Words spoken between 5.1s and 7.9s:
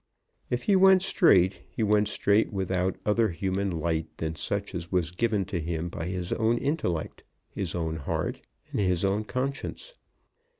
given to him by his own intellect, his